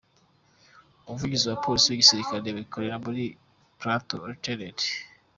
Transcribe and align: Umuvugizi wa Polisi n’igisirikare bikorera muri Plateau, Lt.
Umuvugizi 1.05 1.45
wa 1.47 1.61
Polisi 1.63 1.87
n’igisirikare 1.89 2.47
bikorera 2.57 2.95
muri 3.05 3.23
Plateau, 3.79 4.23
Lt. 4.59 4.77